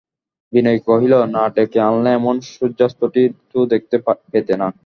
[0.53, 3.95] বিনয় কহিল, না ডেকে আনলে এমন সূর্যাস্তটি তো দেখতে
[4.31, 4.67] পেতে না।